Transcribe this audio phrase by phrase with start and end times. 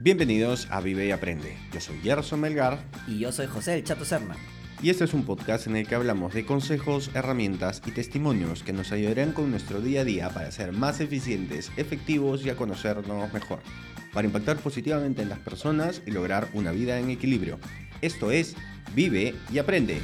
[0.00, 1.56] Bienvenidos a Vive y Aprende.
[1.72, 4.36] Yo soy Gerson Melgar Y yo soy José el Chato Serna.
[4.80, 8.72] y este es un podcast en el que hablamos de consejos, herramientas y testimonios que
[8.72, 13.32] nos ayudarán con nuestro día a día para ser más eficientes, efectivos y a conocernos
[13.32, 13.58] mejor,
[14.14, 17.58] para impactar positivamente en las personas y lograr una vida en equilibrio.
[18.00, 18.54] Esto es
[18.94, 20.00] Vive y Aprende.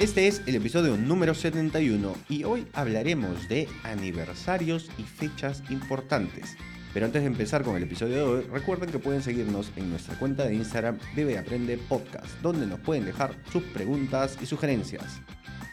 [0.00, 6.56] Este es el episodio número 71 y hoy hablaremos de aniversarios y fechas importantes.
[6.94, 10.18] Pero antes de empezar con el episodio de hoy, recuerden que pueden seguirnos en nuestra
[10.18, 15.20] cuenta de Instagram y Aprende Podcast, donde nos pueden dejar sus preguntas y sugerencias.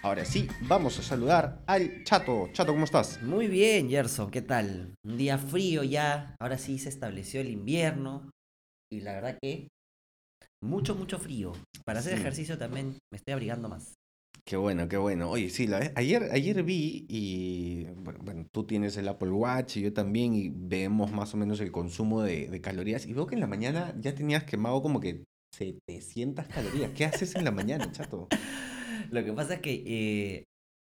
[0.04, 2.50] Ahora sí, vamos a saludar al Chato.
[2.52, 3.24] Chato, ¿cómo estás?
[3.24, 4.94] Muy bien, Gerson, ¿qué tal?
[5.06, 8.30] Un día frío ya, ahora sí se estableció el invierno
[8.92, 9.70] y la verdad que
[10.62, 11.54] mucho, mucho frío.
[11.86, 12.20] Para hacer Sí.
[12.20, 13.94] ejercicio también me estoy abrigando más.
[14.48, 15.30] Qué bueno, qué bueno.
[15.30, 19.92] Oye, sí, la, ayer, ayer vi y bueno, tú tienes el Apple Watch y yo
[19.94, 23.42] también y vemos más o menos el consumo de, de calorías y veo que en
[23.42, 26.94] la mañana ya tenías quemado como que 700 calorías.
[26.94, 28.32] ¿Qué haces en la mañana, chato?
[29.12, 30.44] Lo que pasa es que eh,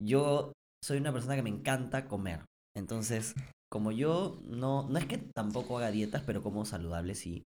[0.00, 0.52] yo
[0.84, 2.44] soy una persona que me encanta comer.
[2.76, 3.34] Entonces,
[3.68, 7.42] como yo no, no es que tampoco haga dietas, pero como saludable sí.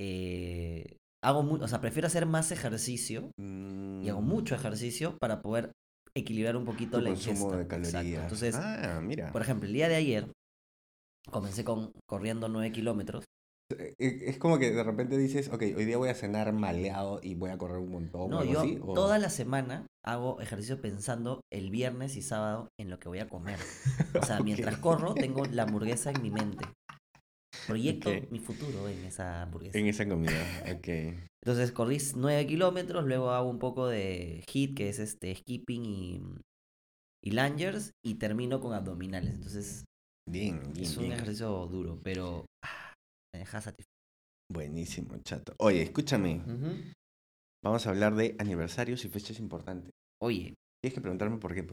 [0.00, 5.40] eh, hago mu- o sea, prefiero hacer más ejercicio y hago Mm, mucho ejercicio para
[5.42, 5.72] poder
[6.14, 7.56] equilibrar un poquito tu la consumo ingesta.
[7.56, 7.90] de Exacto.
[7.92, 8.22] calorías.
[8.22, 9.32] Entonces, ah, mira.
[9.32, 10.30] por ejemplo, el día de ayer
[11.30, 13.24] comencé con corriendo 9 kilómetros.
[13.78, 17.18] Eh, eh, Es como que de repente dices, ok, hoy día voy a cenar maleado
[17.22, 18.78] y voy a correr un montón o No, algo yo así.
[18.82, 23.20] o- toda la semana hago ejercicio pensando el viernes y sábado en lo que voy
[23.20, 23.58] a comer.
[24.20, 24.80] O sea, mientras Ok.
[24.82, 26.66] corro tengo la hamburguesa en mi mente.
[27.66, 29.78] Proyecto mi futuro en esa hamburguesa.
[29.78, 30.32] En esa comida,
[30.76, 30.88] ok.
[31.42, 36.22] Entonces corrí 9 kilómetros, luego hago un poco de HIIT, que es este skipping y,
[37.22, 39.34] y lungers, y termino con abdominales.
[39.34, 39.84] Entonces
[40.26, 41.14] Bien, bien, es un bien.
[41.14, 42.94] ejercicio duro, pero ah,
[43.34, 43.90] me deja satisfecho.
[44.50, 45.54] Buenísimo, chato.
[45.58, 46.40] Oye, escúchame.
[47.62, 49.90] Vamos a hablar de aniversarios y fechas importantes.
[50.22, 51.66] Oye, Tienes que preguntarme por qué.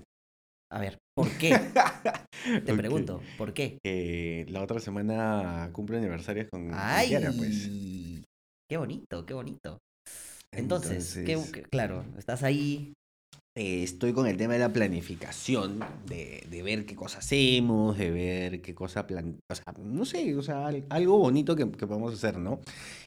[0.72, 0.80] Pues.
[0.80, 1.60] a ver, ¿por qué?
[2.66, 3.78] Te pregunto, ¿por qué?
[3.86, 7.10] Eh, la otra semana cumple aniversarios con, con ¡Ay!
[7.10, 7.70] Kiara, pues.
[8.70, 9.78] Qué bonito, qué bonito.
[10.54, 12.94] Entonces, ¿qué- Entonces, qué- claro, estás ahí.
[13.58, 18.10] eh, estoy con el tema de la planificación, de, de ver qué cosa hacemos, de
[18.10, 19.38] ver qué cosa plan...
[19.52, 22.62] O sea, no sé, o sea, al- algo bonito que, que podemos hacer, ¿no?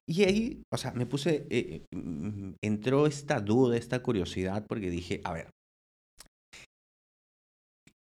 [0.07, 4.91] Y ahí, o sea, me puse, eh, eh, mm, entró esta duda, esta curiosidad, porque
[4.91, 5.49] dije, a ver,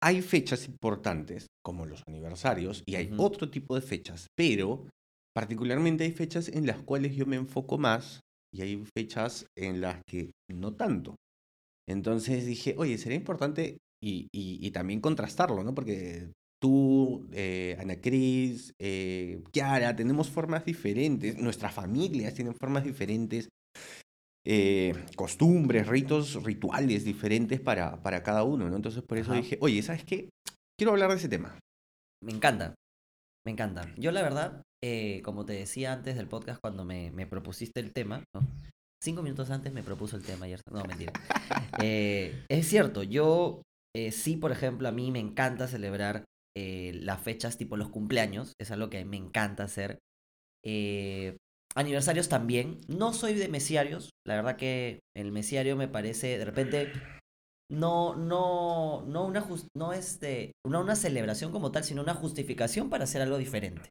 [0.03, 4.89] hay fechas importantes, como los aniversarios, y hay otro tipo de fechas, pero
[5.35, 8.21] particularmente hay fechas en las cuales yo me enfoco más
[8.53, 11.15] y hay fechas en las que no tanto.
[11.89, 15.75] Entonces dije, oye, sería importante y, y- y también contrastarlo, ¿no?
[15.75, 23.49] Porque tú, eh, Ana Cris, eh, Kiara, tenemos formas diferentes, nuestras familias tienen formas diferentes,
[24.44, 28.76] eh, costumbres, ritos, rituales diferentes para, para cada uno, ¿no?
[28.76, 29.41] Entonces por eso Ajá.
[29.41, 30.30] dije, oye, ¿sabes qué?
[30.78, 31.58] Quiero hablar de ese tema.
[32.22, 32.75] Me encanta,
[33.47, 33.92] me encanta.
[33.97, 37.92] Yo la verdad, eh, como te decía antes del podcast cuando me, me propusiste el
[37.92, 38.41] tema, ¿no?
[39.03, 40.60] Cinco minutos antes me propuso el tema ayer.
[40.70, 41.12] No, mentira.
[41.82, 43.62] Eh, es cierto, yo
[43.97, 46.24] eh, sí, por ejemplo, a mí me encanta celebrar
[46.56, 48.53] eh, las fechas tipo los cumpleaños.
[48.60, 49.98] Es algo que me encanta hacer.
[51.75, 52.81] Aniversarios también.
[52.88, 54.10] No soy de mesiarios.
[54.27, 56.93] La verdad que el mesiario me parece, de repente,
[57.71, 62.91] no, no, no una jus- no este, no una celebración como tal, sino una justificación
[62.91, 63.88] para hacer algo diferente.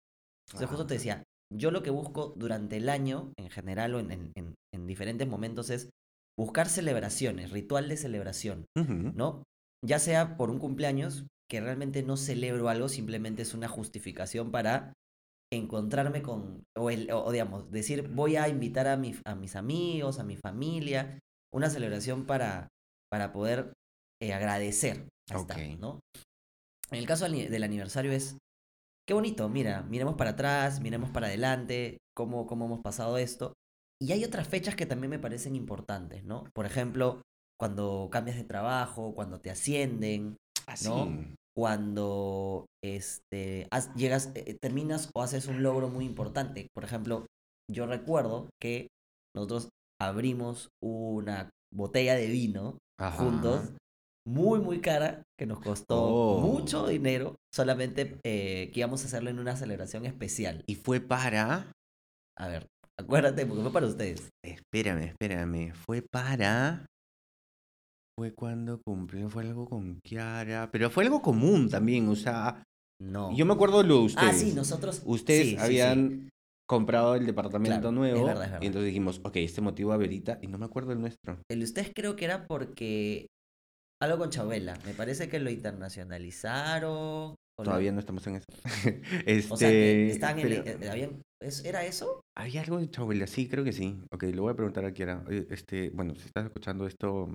[0.47, 4.11] Entonces justo te decía, yo lo que busco durante el año, en general o en,
[4.11, 5.89] en- en- en diferentes momentos, es
[6.37, 8.65] buscar celebraciones, ritual de celebración.
[9.15, 9.43] ¿no?
[9.85, 14.93] Ya sea por un cumpleaños, que realmente no celebro algo, simplemente es una justificación para
[15.51, 20.19] encontrarme con, o, el, o, digamos, decir, voy a invitar a, mi- a mis amigos,
[20.19, 21.19] a mi familia,
[21.53, 22.69] una celebración para,
[23.11, 23.73] para poder
[24.21, 25.79] eh, agradecer a estar, Ok.
[25.79, 25.99] ¿no?
[26.91, 28.37] En el caso del ani- del aniversario es,
[29.07, 33.53] qué bonito, mira, miremos para atrás, miremos para adelante, cómo, cómo hemos pasado esto.
[34.01, 36.45] Y hay otras fechas que también me parecen importantes, ¿no?
[36.55, 37.21] Por ejemplo,
[37.59, 40.87] cuando cambias de trabajo, cuando te ascienden, Así.
[40.87, 41.07] ¿no?
[41.55, 46.67] Cuando este, has- llegas, eh, terminas o haces un logro muy importante.
[46.73, 47.25] Por ejemplo,
[47.69, 48.87] yo recuerdo que
[49.35, 49.69] nosotros
[50.01, 53.17] abrimos una botella de vino Ajá.
[53.17, 53.71] juntos,
[54.27, 56.39] muy, muy cara, que nos costó Oh.
[56.41, 60.63] mucho dinero, solamente eh, que íbamos a hacerlo en una celebración especial.
[60.67, 61.71] Y fue para...
[62.37, 62.67] A ver,
[62.99, 64.29] acuérdate, porque fue para ustedes.
[64.43, 65.73] Espérame, espérame.
[65.73, 66.85] Fue para...
[68.21, 72.61] fue cuando cumplió, fue algo con Kiara, pero fue algo común también, o sea,
[73.01, 73.35] No.
[73.35, 74.29] yo me acuerdo lo de ustedes.
[74.29, 75.01] Ah, sí, nosotros.
[75.05, 75.61] Ustedes sí, sí, sí.
[75.63, 76.29] habían
[76.69, 78.61] comprado el departamento Claro, es nuevo verdad, es verdad.
[78.61, 81.39] y entonces dijimos, ok, este motivo a Verita y no me acuerdo el nuestro.
[81.49, 83.25] El de ustedes creo que era porque.
[84.03, 84.77] Algo con Chabela.
[84.85, 87.35] Me parece que lo internacionalizaron.
[87.57, 88.45] lo- Todavía no estamos en eso.
[89.25, 90.47] este, O sea, que estaban en.
[90.47, 92.21] pero eh, habían- ¿es- ¿Era eso?
[92.37, 93.27] ¿Había algo de Chabela?
[93.27, 93.99] Sí, creo que sí.
[94.11, 95.23] Ok, lo voy a preguntar a Kiara.
[95.49, 97.27] Este, bueno, si estás escuchando esto,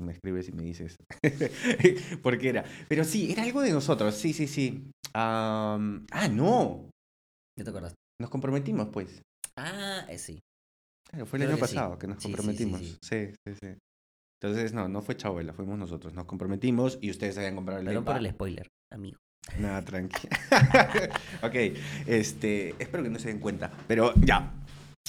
[0.00, 0.96] me escribes y me dices
[2.22, 2.64] por qué era.
[2.88, 4.90] Pero sí, era algo de nosotros, sí, sí, sí.
[5.14, 5.78] Ah,
[6.30, 6.90] no,
[7.58, 7.94] ¿Ya te acuerdas?
[8.20, 9.22] nos comprometimos, pues.
[9.56, 10.40] Ah, eh, sí.
[11.10, 11.74] Claro, fue el Creo año que sí.
[11.74, 12.80] pasado que nos Sí, comprometimos.
[12.80, 12.96] sí.
[13.02, 13.74] Sí, sí, sí.
[14.40, 16.14] Entonces, no, no fue Chabuela, fuimos nosotros.
[16.14, 19.18] Nos comprometimos y ustedes habían comprado el Perdón por el spoiler, amigo.
[19.58, 20.28] Nada, tranqui.
[21.42, 21.54] ok,
[22.06, 24.52] este, espero que no se den cuenta, pero ya.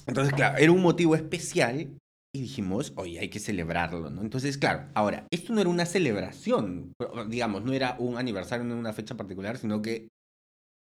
[0.05, 1.97] Entonces, claro, era un motivo especial
[2.35, 4.21] y dijimos, oye, hay que celebrarlo, ¿no?
[4.21, 6.93] Entonces, claro, ahora, esto no era una celebración,
[7.29, 10.09] digamos, no era un aniversario, no era una fecha particular, sino que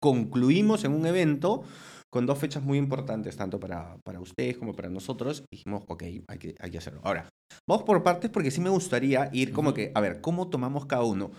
[0.01, 1.63] concluimos en un evento
[2.11, 5.45] con dos fechas muy importantes, tanto para, para ustedes como para nosotros.
[5.51, 7.01] Dijimos, ok, hay que, hay que hacerlo.
[7.03, 7.29] Ahora,
[7.67, 11.03] vamos por partes porque sí me gustaría ir como que, a ver, ¿cómo tomamos cada
[11.03, 11.31] uno?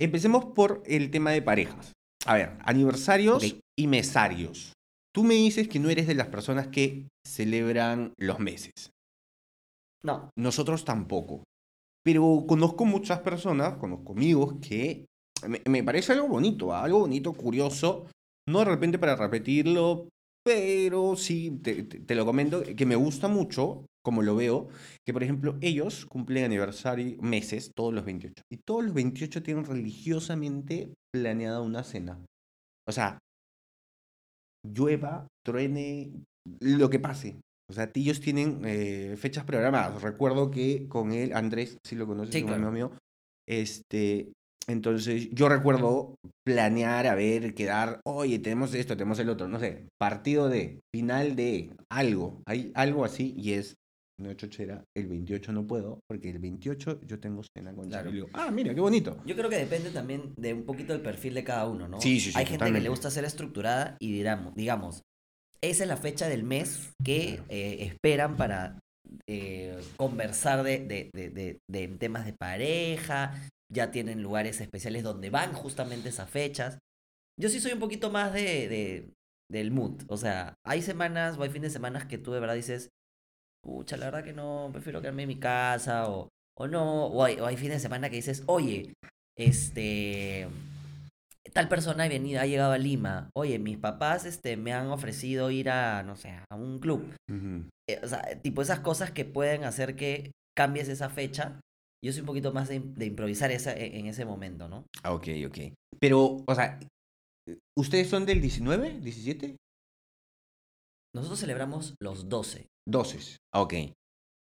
[0.00, 1.92] Empecemos por el tema de parejas.
[2.26, 3.42] A ver, aniversarios
[3.78, 4.72] y mesarios.
[5.14, 8.72] Tú me dices que no eres de las personas que celebran los meses.
[10.02, 10.30] No.
[10.36, 11.44] Nosotros tampoco.
[12.04, 15.06] Pero conozco muchas personas, conozco amigos que
[15.46, 16.84] me, me parece algo bonito, ¿ah?
[16.84, 18.06] algo bonito, curioso.
[18.48, 20.08] No de repente para repetirlo,
[20.44, 24.68] pero sí, te, te- te lo comento, que me gusta mucho, como lo veo,
[25.04, 28.42] que por ejemplo ellos cumplen aniversario meses todos los 28.
[28.50, 32.18] Y todos los 28 tienen religiosamente planeada una cena.
[32.88, 33.18] O sea,
[34.66, 36.24] llueva, truene,
[36.60, 37.36] lo que pase.
[37.70, 40.00] O sea, ellos tienen eh, fechas programadas.
[40.00, 42.68] Recuerdo que con él, Andrés, si lo conoces, Sí, un claro.
[42.68, 42.98] amigo mío,
[43.46, 44.32] este,
[44.66, 46.14] entonces yo recuerdo
[46.46, 51.36] planear, a ver, quedar, oye, tenemos esto, tenemos el otro, no sé, partido de, final
[51.36, 53.74] de, algo, hay algo así y es,
[54.20, 58.10] no chochera, el 28 no puedo, porque el 28 yo tengo cena con Claro.
[58.10, 59.22] Digo, ah, mira, qué bonito.
[59.24, 62.00] Yo creo que depende también de un poquito del perfil de cada uno, ¿no?
[62.00, 62.82] Sí, sí, sí, Hay gente que totalmente.
[62.84, 65.02] le gusta ser estructurada y diramos, digamos,
[65.62, 67.44] esa es la fecha del mes que Claro.
[67.48, 68.78] eh, esperan para
[69.26, 73.32] eh, conversar de, de- de- de- de temas de pareja,
[73.72, 76.78] ya tienen lugares especiales donde van justamente esas fechas.
[77.40, 79.12] Yo sí soy un poquito más de, de-
[79.50, 82.54] del mood, o sea, hay semanas o hay fines de semana que tú de verdad
[82.54, 82.90] dices,
[83.62, 87.38] pucha, la verdad que no, prefiero quedarme en mi casa, o, o no, o hay,
[87.40, 88.94] o hay fines de semana que dices, oye,
[89.36, 90.48] este,
[91.52, 95.50] tal persona ha venido, ha llegado a Lima, oye, mis papás, este, me han ofrecido
[95.50, 97.14] ir a, no sé, a un club.
[97.88, 101.60] Eh, o sea, tipo esas cosas que pueden hacer que cambies esa fecha,
[102.04, 104.84] yo soy un poquito más de, de improvisar esa, en, en ese momento, ¿no?
[105.02, 105.58] Ah, ok, ok.
[106.00, 106.78] Pero, o sea,
[107.76, 109.56] ¿ustedes son del 19, 17?
[111.14, 112.66] Nosotros celebramos los 12.
[112.86, 113.36] 12.
[113.54, 113.74] Ah, ok.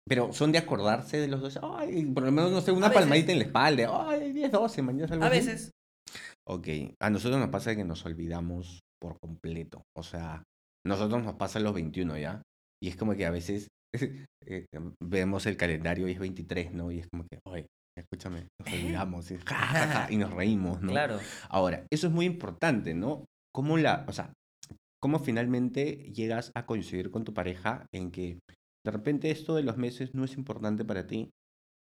[0.08, 1.60] Pero son de acordarse de los 12.
[1.64, 3.02] Ay, por lo menos, no sé, una A veces.
[3.02, 4.10] palmadita en la espalda.
[4.10, 5.72] Ay, 10, 12, mañana A veces,
[6.48, 6.68] Ok.
[7.00, 9.84] A nosotros nos pasa que nos olvidamos por completo.
[9.96, 10.44] O sea,
[10.86, 12.42] nosotros nos pasa los 21 ya.
[12.84, 13.68] Y es como que a veces
[14.46, 14.66] eh,
[15.02, 16.92] vemos el calendario y es 23, ¿no?
[16.92, 19.32] Y es como que, oye, escúchame, nos olvidamos.
[19.32, 20.92] Y, ja, ja, ja, y nos reímos, ¿no?
[20.92, 21.20] claro.
[21.50, 23.26] Ahora, eso es muy importante, ¿no?
[23.54, 24.34] ¿Cómo la, o sea,
[25.02, 28.40] cómo finalmente llegas a coincidir con tu pareja en que
[28.86, 31.30] de repente esto de los meses no es importante para ti,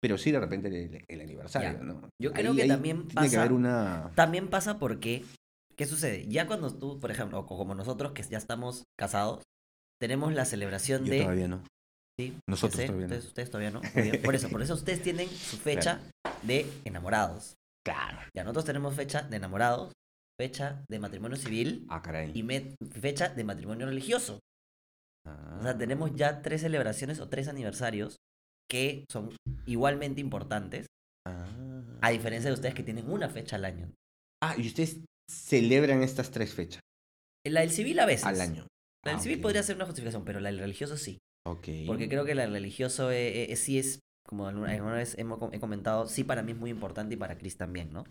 [0.01, 1.83] pero sí de repente el, el aniversario, Ya.
[1.83, 2.09] ¿no?
[2.21, 5.23] Yo creo que también tiene que pasa- haber una También pasa porque,
[5.75, 6.25] ¿qué sucede?
[6.27, 9.43] Ya cuando tú, por ejemplo, o como nosotros que ya estamos casados,
[10.01, 11.21] tenemos la celebración yo de...
[11.21, 11.63] todavía no.
[12.19, 13.13] Sí, Nosotros sé, todavía no.
[13.13, 13.81] ustedes, ustedes todavía no.
[14.23, 15.99] Por eso, por eso ustedes tienen su fecha
[16.43, 17.55] de enamorados.
[17.85, 18.19] Claro.
[18.35, 19.91] Ya nosotros tenemos fecha de enamorados,
[20.39, 22.31] fecha de matrimonio civil Ah, caray.
[22.34, 24.39] y me- fecha de matrimonio religioso.
[25.27, 28.15] O sea, tenemos ya tres celebraciones o tres aniversarios
[28.69, 30.88] que son igualmente importantes,
[31.27, 31.46] Ah.
[32.01, 33.91] a diferencia de ustedes que tienen una fecha al año.
[34.41, 36.79] Ah, y ustedes celebran estas tres fechas
[37.46, 38.25] La del civil a veces.
[38.25, 38.65] al año.
[39.03, 41.19] La del Ah, civil podría ser una justificación, pero la del religioso sí.
[41.46, 41.67] Ok.
[41.86, 45.39] Porque creo que la del religioso eh, eh, sí es, como alguna, alguna vez hemos,
[45.53, 48.05] he comentado, sí para mí es muy importante y para Chris también, ¿no?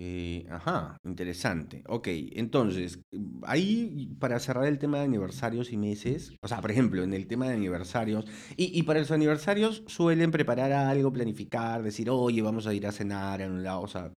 [0.00, 1.82] Eh, ajá, interesante.
[1.88, 3.00] Ok, entonces,
[3.42, 7.26] ahí para cerrar el tema de aniversarios y meses, o sea, por ejemplo, en el
[7.26, 8.24] tema de aniversarios,
[8.56, 12.92] y, y para los aniversarios suelen preparar algo, planificar, decir, oye, vamos a ir a
[12.92, 14.12] cenar en un lado, o sea,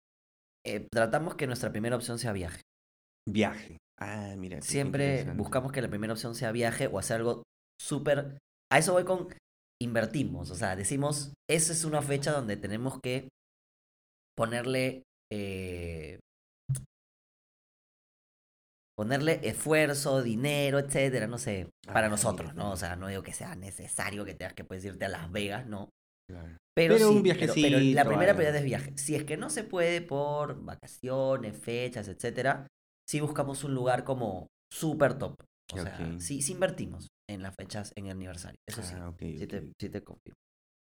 [0.66, 2.60] Eh, tratamos que nuestra primera opción sea viaje.
[3.28, 3.76] viaje.
[4.00, 4.60] Ah, mira.
[4.60, 7.42] Siempre buscamos que la primera opción sea viaje o hacer algo
[7.80, 8.38] súper...
[8.70, 9.28] A eso voy con
[9.80, 10.50] invertimos.
[10.50, 13.28] O sea, decimos, esa es una fecha donde tenemos que
[14.36, 15.04] ponerle.
[15.32, 16.18] Eh,
[18.96, 22.72] ponerle esfuerzo, dinero, etcétera, no sé, para nosotros, ¿no?
[22.72, 25.66] O sea, no digo que sea necesario que tengas que puedes irte a Las Vegas,
[25.66, 25.90] ¿no?
[26.28, 26.56] Claro.
[26.74, 28.98] Pero, Pero sí, un pero- pero, la primera prioridad es viaje.
[28.98, 32.66] Si es que no se puede por vacaciones, fechas, etcétera,
[33.08, 35.34] sí buscamos un lugar como súper top.
[35.72, 38.58] O sea, sí, sí invertimos en las fechas, en el aniversario.
[38.66, 40.36] Eso sí, Ah, ok, sí, te, sí te confirmo.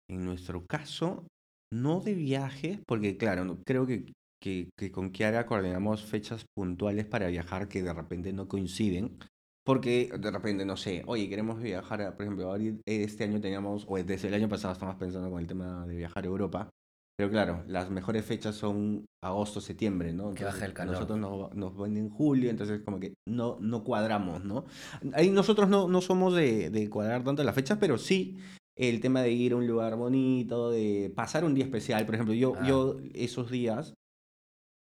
[0.10, 1.26] En nuestro caso,
[1.74, 4.12] no de viaje, porque claro, creo que,
[4.46, 9.18] que, que con Kiara coordinamos fechas puntuales para viajar que de repente no coinciden.
[9.66, 13.86] Porque de repente, no sé, oye, queremos viajar, a- por ejemplo, ahorita- este año teníamos,
[13.90, 16.70] o desde el año pasado estamos pensando con el tema de viajar a Europa.
[17.18, 20.36] Pero claro, las mejores fechas son agosto, septiembre, ¿no?
[20.36, 20.94] Que baja el calor.
[20.94, 24.66] Nosotros nos, nos van en julio, entonces como que no, no cuadramos, ¿no?
[25.14, 28.38] Ahí nosotros no, no somos de, de cuadrar tanto las fechas, pero sí
[28.78, 32.06] el tema de ir a un lugar bonito, de pasar un día especial.
[32.06, 32.68] Por ejemplo, yo, Ah.
[32.68, 33.94] yo esos días,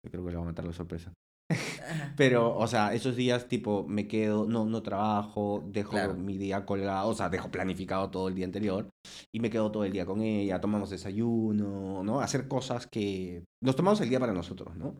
[0.04, 1.12] yo creo que le va a matar la sorpresa.
[2.16, 6.14] Pero, o sea, esos días tipo me quedo, no, no trabajo, dejo Claro.
[6.14, 8.88] mi día colgado, o sea, dejo planificado todo el día anterior
[9.34, 12.20] y me quedo todo el día con ella, tomamos desayuno, ¿no?
[12.20, 14.96] Hacer cosas que nos tomamos el día para nosotros, ¿no?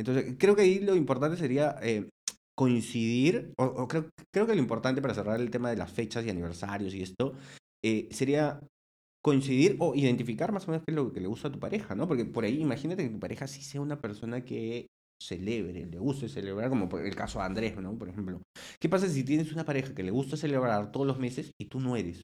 [0.00, 2.08] Entonces, creo que ahí lo importante sería eh,
[2.58, 6.24] coincidir, o, o creo, creo que lo importante para cerrar el tema de las fechas
[6.24, 7.34] y aniversarios y esto,
[7.84, 8.60] eh, sería
[9.24, 11.94] coincidir o identificar más o menos qué es lo que le gusta a tu pareja,
[11.94, 12.06] ¿no?
[12.06, 14.86] Porque por ahí imagínate que tu pareja sí sea una persona que
[15.22, 17.96] celebre, le guste celebrar, como por el caso de Andrés, ¿no?
[17.96, 18.42] Por ejemplo.
[18.78, 21.80] ¿Qué pasa si tienes una pareja que le gusta celebrar todos los meses y tú
[21.80, 22.18] no eres?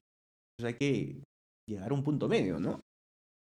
[0.59, 1.23] O sea, hay que
[1.67, 2.79] llegar a un punto medio, ¿no?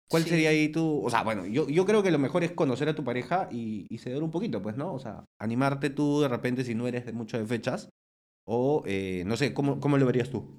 [0.09, 0.31] ¿Cuál Sí.
[0.31, 1.03] sería ahí tu...?
[1.05, 3.87] O sea, bueno, yo, yo creo que lo mejor es conocer a tu pareja y,
[3.89, 4.93] y ceder un poquito, pues, ¿no?
[4.95, 7.89] O sea, animarte tú de repente si no eres de mucho de fechas.
[8.47, 10.59] O, eh, no sé, ¿cómo, ¿cómo lo verías tú?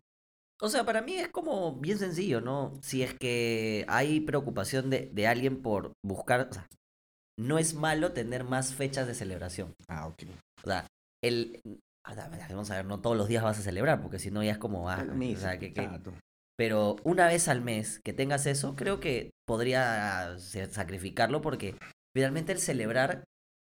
[0.62, 2.74] O sea, para mí es como bien sencillo, ¿no?
[2.82, 6.68] Si es que hay preocupación de, de alguien por buscar, o sea,
[7.38, 9.74] no es malo tener más fechas de celebración.
[9.88, 10.24] Ah, ok.
[10.64, 10.88] O sea,
[11.24, 11.60] el...
[12.06, 12.14] a
[12.50, 14.58] Vamos a ver, no todos los días vas a celebrar, porque si no ya es
[14.58, 15.74] como, ah, o sea, que.
[16.56, 21.76] Pero una vez al mes que tengas eso, creo que podría sacrificarlo porque
[22.16, 23.24] finalmente el celebrar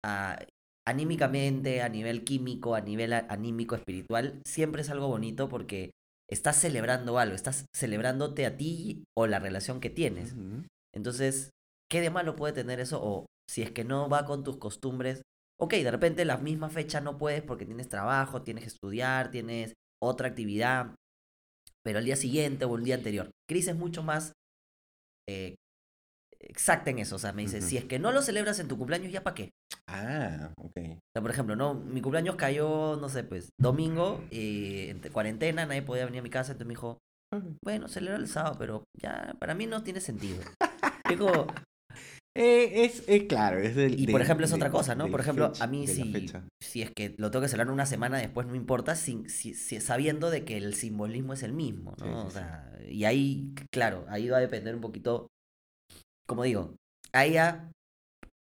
[0.05, 0.39] ah,
[0.87, 5.93] anímicamente, a nivel químico, a nivel a- anímico, espiritual, siempre es algo bonito porque
[6.31, 10.35] estás celebrando algo, estás celebrándote a ti o la relación que tienes.
[10.95, 11.51] Entonces,
[11.91, 13.01] ¿qué de malo puede tener eso?
[13.03, 15.23] O si es que no va con tus costumbres,
[15.61, 19.75] ok, de repente la misma fecha no puedes porque tienes trabajo, tienes que estudiar, tienes
[20.03, 20.95] otra actividad,
[21.85, 23.31] pero el día siguiente o el día anterior.
[23.49, 24.33] Cris es mucho más
[25.29, 25.55] eh,
[26.43, 28.77] exacta en eso, o sea, me dice, si es que no lo celebras en tu
[28.79, 29.51] cumpleaños, ¿ya para qué?
[29.87, 30.77] Ah, ok.
[30.77, 35.67] O sea, por ejemplo, no, mi cumpleaños cayó, no sé, pues, domingo, y en cuarentena,
[35.67, 36.99] nadie podía venir a mi casa, entonces me dijo,
[37.65, 40.41] bueno, celebra el sábado, pero ya, para mí no tiene sentido.
[41.09, 41.47] Digo,
[42.35, 45.07] Eh, es, es claro, es del- Y de- por ejemplo es de- otra cosa, ¿no?
[45.11, 46.31] Por ejemplo, fecha- a mí si,
[46.63, 49.81] si es que lo tengo que celebrar una semana después, no importa, sin, si- si-
[49.81, 52.07] sabiendo de que el simbolismo es el mismo, ¿no?
[52.07, 52.33] Sí, sí, o sí.
[52.33, 55.27] sea, y ahí, claro, ahí va a depender un poquito,
[56.33, 56.75] como digo,
[57.13, 57.71] a ella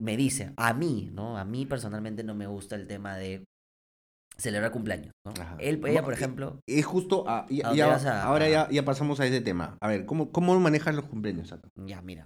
[0.02, 1.38] me dice, a mí, ¿no?
[1.38, 3.44] A mí personalmente no me gusta el tema de
[4.38, 5.34] celebrar cumpleaños, ¿no?
[5.58, 9.42] Él, ella, por ejemplo, Es justo, ah, ¿A ya- ahora ya, ya pasamos a ese
[9.42, 9.78] tema.
[9.82, 11.70] A ver, ¿cómo, cómo manejas los cumpleaños acá?
[11.86, 12.26] Ya, mira.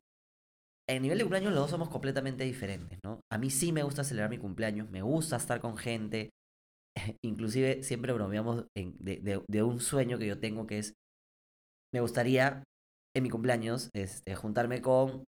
[0.90, 3.22] En nivel de cumpleaños los dos somos completamente diferentes, ¿no?
[3.32, 6.32] A mí sí me gusta celebrar mi cumpleaños, me gusta estar con gente.
[7.24, 10.94] Inclusive siempre bromeamos en- de, de- de un sueño que yo tengo que es,
[11.94, 12.64] me gustaría
[13.16, 15.24] en mi cumpleaños este, juntarme con,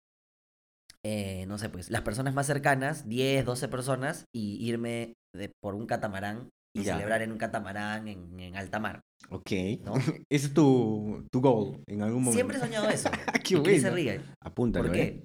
[1.06, 5.76] eh, no sé, pues las personas más cercanas, 10, 12 personas, y irme de- por
[5.76, 6.94] un catamarán y Ya.
[6.96, 9.52] celebrar en un catamarán en, en alta mar, Ok.
[9.84, 9.94] ¿no?
[10.30, 12.34] Ese es tu, tu goal en algún momento.
[12.34, 13.10] Siempre he soñado eso.
[13.44, 14.22] Qué y Chris se ríe.
[14.44, 15.00] Apúntalo, ¿Por ¿eh?
[15.00, 15.24] qué?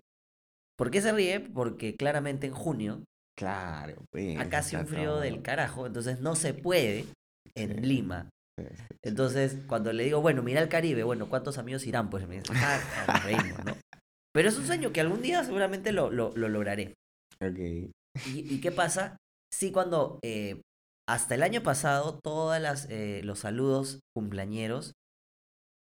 [0.77, 1.41] ¿Por qué se ríe?
[1.41, 3.05] Porque claramente en junio
[3.37, 4.39] Claro, pues.
[4.39, 7.05] acá hace un frío del carajo, entonces no se puede
[7.57, 7.81] en Sí.
[7.81, 8.29] Lima.
[9.03, 12.09] Entonces, cuando le digo, bueno, mira el Caribe, bueno, ¿cuántos amigos irán?
[12.11, 13.77] Pues me dice, "Ja, ja", nos reímos, ¿no?
[14.35, 16.95] Pero es un sueño que algún día seguramente lo, lo, lo lograré.
[17.41, 17.59] Ok.
[17.59, 19.17] ¿Y, y qué pasa?
[19.53, 20.61] Sí, cuando eh,
[21.09, 22.61] hasta el año pasado, todos
[23.23, 24.93] los saludos cumpleañeros,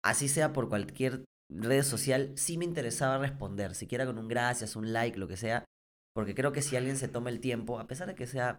[0.04, 4.94] así sea por cualquier red social, sí me interesaba responder, siquiera con un gracias, un
[4.94, 5.66] like, lo que sea,
[6.14, 8.58] porque creo que si alguien se toma el tiempo, a pesar de que sea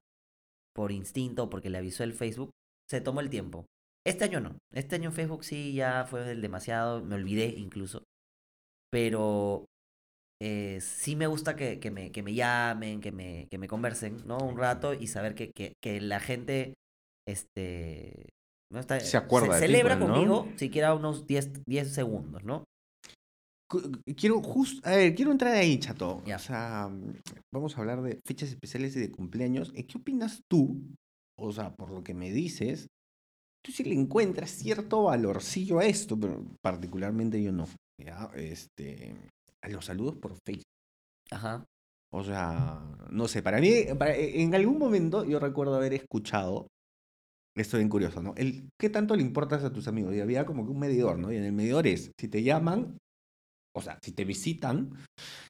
[0.75, 2.51] por instinto o porque le avisó el Facebook,
[2.91, 3.67] se tomó el tiempo.
[4.07, 4.59] Este año no.
[4.73, 8.03] Este año en Facebook sí ya fue del demasiado, me olvidé incluso.
[8.91, 9.65] Pero
[10.47, 14.19] eh, sí me gusta que, que me, que me llamen, que me, que me conversen,
[14.27, 14.37] ¿no?
[14.39, 16.75] Un rato y saber que, que, que la gente
[17.27, 18.29] este,
[18.71, 18.81] ¿no?
[18.81, 20.15] Está- Se acuerda de ti, celebra pues, ¿no?
[20.15, 22.65] conmigo siquiera unos 10, 10 segundos, ¿no?
[23.71, 26.23] Cu- Quiero justo, a ver, quiero entrar ahí, chato.
[26.37, 26.91] O sea,
[27.53, 29.73] vamos a hablar de fechas especiales y de cumpleaños.
[29.75, 30.83] ¿Y ¿Qué opinas tú?
[31.39, 32.87] O sea, por lo que me dices,
[33.65, 37.67] tú sí le encuentras cierto valorcillo a esto, pero particularmente yo no.
[37.99, 38.31] ¿ya?
[38.37, 39.15] Este,
[39.64, 40.64] a los saludos por Facebook.
[41.30, 41.64] Ajá.
[42.12, 42.80] O sea,
[43.11, 46.68] no sé, para mí, para- en algún momento yo recuerdo haber escuchado,
[47.56, 48.35] esto es bien curioso, ¿no?
[48.37, 50.14] El, ¿Qué tanto le importas a tus amigos?
[50.14, 51.33] Y había como que un medidor, ¿no?
[51.33, 52.99] Y en el medidor es, si te llaman,
[53.76, 54.92] o sea, si te visitan,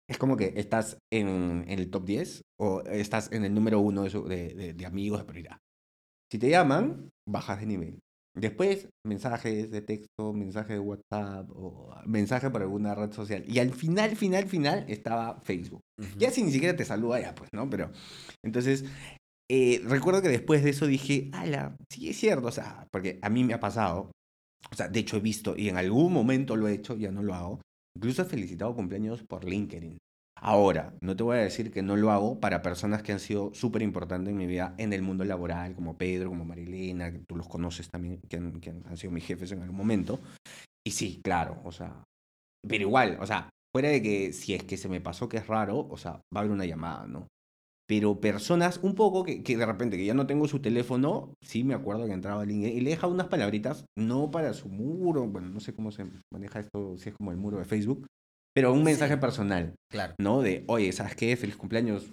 [0.09, 4.05] es como que estás en, en el top 10 o estás en el número uno
[4.05, 5.59] de- de amigos de prioridad.
[6.31, 7.99] Si te llaman, bajas de nivel.
[8.37, 13.45] Después, mensajes de texto, mensaje de WhatsApp o mensaje por alguna red social.
[13.47, 15.81] Y al final, final, final estaba Facebook.
[16.19, 17.71] Ya si ni siquiera te saluda ya, pues, ¿no?
[17.71, 17.93] Pero,
[18.45, 18.85] entonces,
[19.49, 23.31] eh, recuerdo que después de eso dije, ala, sí es cierto, o sea, porque a
[23.31, 24.11] mí me ha pasado,
[24.71, 27.23] o sea, de hecho he visto, y en algún momento lo he hecho, ya no
[27.23, 27.61] lo hago,
[27.97, 29.99] incluso he felicitado cumpleaños por LinkedIn.
[30.47, 33.55] Ahora, no te voy a decir que no lo hago para personas que han sido
[33.55, 37.35] súper importantes en mi vida en el mundo laboral, como Pedro, como Marilena, que tú
[37.35, 40.21] los conoces también, que han, sido mis jefes en algún momento.
[40.87, 42.05] Y sí, claro, o sea,
[42.69, 45.47] pero igual, o sea, fuera de que si es que se me pasó que es
[45.47, 47.27] raro, o sea, va a haber una llamada, ¿no?
[47.89, 51.65] Pero personas un poco que, que de repente que ya no tengo su teléfono, sí
[51.65, 55.49] me acuerdo que entraba a y le deja unas palabritas, no para su muro, bueno,
[55.49, 58.07] no sé cómo se maneja esto, si es como el muro de Facebook,
[58.55, 59.21] pero un mensaje Sí.
[59.21, 60.15] personal, Claro.
[60.21, 60.41] ¿no?
[60.43, 61.37] De, oye, ¿sabes qué?
[61.37, 62.13] Feliz cumpleaños.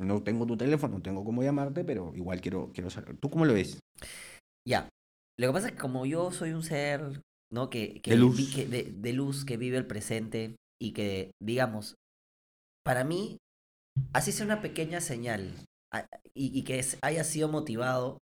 [0.00, 3.16] No tengo tu teléfono, no tengo cómo llamarte, pero igual quiero, quiero saber.
[3.18, 3.80] ¿Tú cómo lo ves?
[4.66, 4.88] Ya.
[5.40, 7.20] Lo que pasa es que como yo soy un ser,
[7.52, 7.68] ¿no?
[7.70, 8.36] Que, que De luz.
[8.36, 11.94] vi- que- de, de luz, que vive el presente y que, digamos,
[12.84, 13.38] para mí,
[14.12, 15.52] así sea una pequeña señal
[16.34, 18.18] y, y que haya sido motivado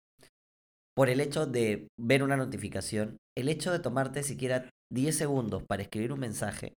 [0.96, 5.82] por el hecho de ver una notificación, el hecho de tomarte siquiera 10 segundos para
[5.84, 6.74] escribir un mensaje,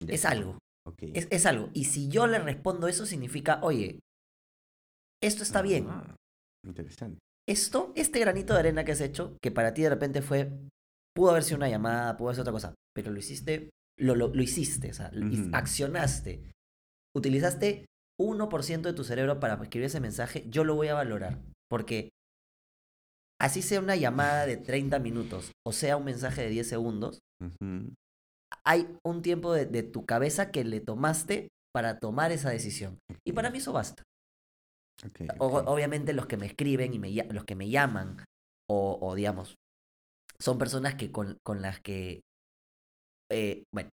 [0.00, 0.14] Ya.
[0.14, 0.58] es algo.
[1.00, 1.70] Es, es algo.
[1.74, 4.00] Y si yo le respondo eso, significa, oye,
[5.22, 5.86] esto está bien.
[5.88, 6.16] Ah,
[6.66, 7.18] interesante.
[7.48, 10.50] esto, este granito de arena que has hecho, que para ti de repente fue,
[11.14, 14.28] pudo haber sido una llamada, pudo haber sido otra cosa, pero lo hiciste, lo, lo,
[14.28, 15.10] lo hiciste, o sea,
[15.52, 16.52] accionaste,
[17.16, 17.86] utilizaste
[18.20, 22.10] 1% de tu cerebro para escribir ese mensaje, yo lo voy a valorar, porque
[23.40, 27.20] así sea una llamada de 30 minutos o sea un mensaje de 10 segundos.
[28.64, 32.98] Hay un tiempo de, de tu cabeza que le tomaste para tomar esa decisión.
[33.24, 34.02] Y para mí eso basta.
[35.06, 38.24] Ok, O- obviamente los que me escriben y me, los que me llaman,
[38.68, 39.54] o, o digamos,
[40.38, 42.22] son personas que con, con las que,
[43.30, 43.90] eh, bueno,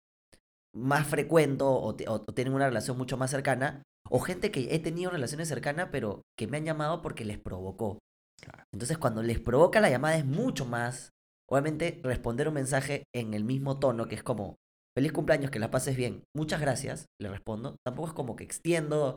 [0.74, 4.74] más frecuento o, te- o- o tienen una relación mucho más cercana, o gente que
[4.74, 7.98] he tenido relaciones cercanas, pero que me han llamado porque les provocó.
[8.40, 8.64] Claro.
[8.72, 11.10] Entonces, cuando les provoca la llamada es mucho más,
[11.50, 14.56] obviamente, responder un mensaje en el mismo tono, que es como,
[14.96, 17.76] feliz cumpleaños, que la pases bien, muchas gracias, le respondo.
[17.84, 19.16] Tampoco es como que extiendo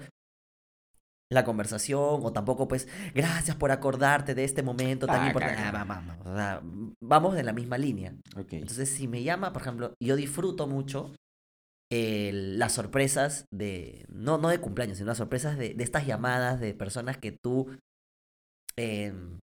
[1.31, 5.61] la conversación o tampoco pues gracias por acordarte de este momento tan Ah, importante.
[5.63, 6.61] Ah, va- va- va, o sea,
[7.01, 8.13] vamos de la misma línea.
[8.57, 11.11] Entonces, si me llama, por ejemplo, yo disfruto mucho
[11.91, 16.73] las sorpresas de, no, no de cumpleaños, sino las sorpresas de, de estas llamadas de
[16.73, 17.67] personas que tú,
[18.75, 19.39] em,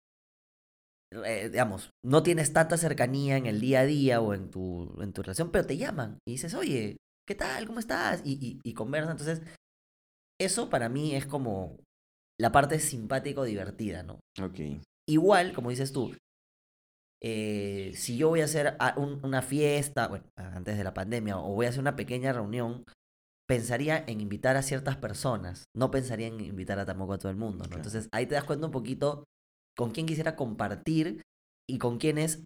[1.12, 5.12] eh, digamos, no tienes tanta cercanía en el día a día o en tu, en
[5.12, 7.66] tu relación, pero te llaman y dices, oye, ¿qué tal?
[7.66, 8.22] ¿Cómo estás?
[8.24, 9.12] Y, y, y conversan.
[9.12, 9.42] Entonces,
[10.40, 11.76] eso para mí es como
[12.40, 14.18] la parte simpático divertida, ¿no?
[14.42, 14.58] Ok.
[15.08, 16.12] Igual, como dices tú,
[17.22, 21.54] eh, si yo voy a hacer un- una fiesta, bueno, antes de la pandemia, o
[21.54, 22.84] voy a hacer una pequeña reunión,
[23.48, 27.36] pensaría en invitar a ciertas personas, no pensaría en invitar a tampoco a todo el
[27.36, 27.68] mundo, ¿no?
[27.70, 27.76] Claro.
[27.76, 29.24] Entonces ahí te das cuenta un poquito
[29.76, 31.22] con quién quisiera compartir
[31.68, 32.44] y con quiénes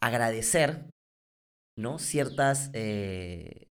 [0.00, 0.86] agradecer,
[1.78, 1.98] ¿no?
[1.98, 3.66] Ciertas, eh,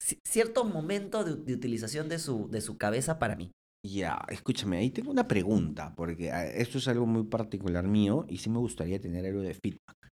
[0.00, 3.52] ci- ciertos momentos de, utilización de su, de su cabeza para mí.
[3.86, 8.38] Ya, escúchame, ahí tengo una pregunta, porque ah, esto es algo muy particular mío y
[8.38, 10.08] sí me gustaría tener algo de feedback.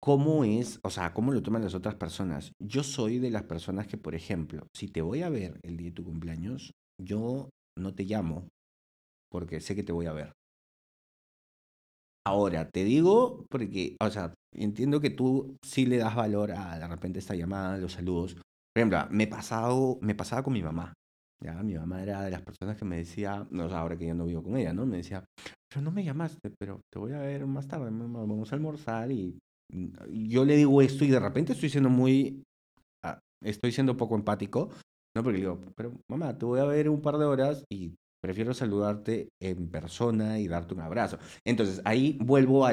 [0.00, 2.52] ¿Cómo es, o sea, cómo lo toman las otras personas?
[2.62, 5.88] Yo soy de las personas que, por ejemplo, si te voy a ver el día
[5.88, 6.72] de tu cumpleaños,
[7.02, 7.48] yo
[7.78, 8.48] no te llamo
[9.34, 10.32] porque sé que te voy a ver.
[12.24, 16.86] Ahora, te digo porque, o sea, entiendo que tú sí le das valor a de
[16.86, 18.36] repente esta llamada, los saludos.
[18.36, 20.94] Por ejemplo, me, he pasado, me pasaba con mi mamá.
[21.42, 24.14] Ya, mi mamá era de las personas que me decía, no, o ahora que yo
[24.14, 24.86] no vivo con ella, ¿no?
[24.86, 25.24] Me decía,
[25.68, 29.10] pero no me llamaste, pero te voy a ver más tarde, mamá, vamos a almorzar
[29.10, 29.36] y
[30.08, 32.44] y yo le digo esto y de repente estoy siendo muy,
[33.04, 34.70] ah, estoy siendo poco empático,
[35.16, 35.22] ¿no?
[35.22, 38.54] Porque le digo, pero mamá, te voy a ver un par de horas y Prefiero
[38.54, 41.18] saludarte en persona y darte un abrazo.
[41.46, 42.72] Entonces, ahí vuelvo a,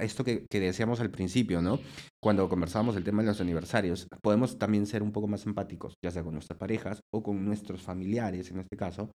[0.00, 1.80] esto que, que decíamos al principio, ¿no?
[2.22, 6.12] Cuando conversábamos el tema de los aniversarios, podemos también ser un poco más empáticos, ya
[6.12, 9.10] sea con nuestras parejas o con nuestros familiares, en este caso.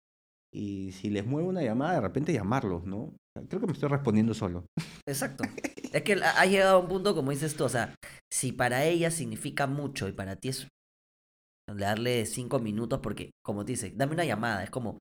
[0.53, 3.15] Y si les mueve una llamada, de repente llamarlos, ¿no?
[3.49, 4.67] Creo que me estoy respondiendo solo.
[5.07, 5.45] Exacto.
[5.93, 7.95] Es que ha llegado a un punto, como dices tú, o sea,
[8.29, 10.67] si para ella significa mucho y para ti es
[11.73, 14.99] darle cinco minutos, porque, como te dice, dame una llamada, es como,